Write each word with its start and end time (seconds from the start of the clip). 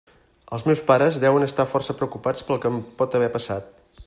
Els 0.55 0.63
meus 0.69 0.81
pares 0.87 1.19
deuen 1.25 1.45
estar 1.49 1.67
força 1.75 1.97
preocupats 2.01 2.49
pel 2.49 2.63
que 2.65 2.73
em 2.75 2.85
pot 3.03 3.21
haver 3.21 3.33
passat. 3.39 3.75